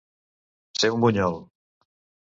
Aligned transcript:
Ser 0.83 0.91
un 0.95 1.05
bunyol. 1.05 1.39